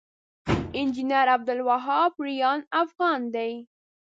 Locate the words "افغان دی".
2.81-3.51